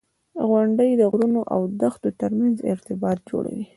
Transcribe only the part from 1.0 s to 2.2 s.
غرونو او دښتو